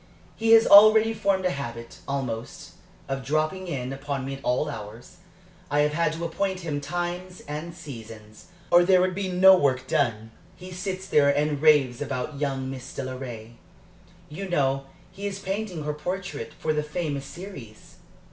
He 0.35 0.53
has 0.53 0.65
already 0.65 1.13
formed 1.13 1.45
a 1.45 1.51
habit, 1.51 1.99
almost, 2.07 2.71
of 3.07 3.23
'dropping 3.23 3.67
in' 3.67 3.93
upon 3.93 4.25
me 4.25 4.33
at 4.33 4.43
all 4.43 4.67
hours. 4.67 5.17
I 5.69 5.81
have 5.81 5.93
had 5.93 6.13
to 6.13 6.25
appoint 6.25 6.61
him 6.61 6.81
times 6.81 7.41
and 7.47 7.71
seasons, 7.75 8.45
or 8.71 8.83
there 8.83 8.99
would 8.99 9.13
be 9.13 9.29
no 9.29 9.55
work 9.55 9.85
done. 9.85 10.31
He 10.55 10.71
sits 10.71 11.11
here 11.11 11.29
and 11.29 11.61
raves 11.61 12.01
about 12.01 12.39
young 12.39 12.67
Mrs. 12.71 12.95
Delaray 12.95 13.57
you 14.27 14.49
know 14.49 14.87
he 15.11 15.27
is 15.27 15.37
painting 15.37 15.83
her 15.83 15.93
portrait, 15.93 16.53
for 16.57 16.73
the 16.73 16.81
famous 16.81 17.25
series? 17.27 17.97